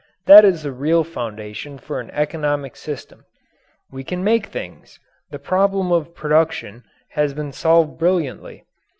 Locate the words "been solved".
7.35-7.99